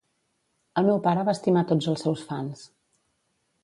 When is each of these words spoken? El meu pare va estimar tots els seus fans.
El 0.81 0.87
meu 0.87 0.97
pare 1.09 1.27
va 1.29 1.37
estimar 1.39 1.65
tots 1.75 1.93
els 1.95 2.05
seus 2.07 2.27
fans. 2.35 2.69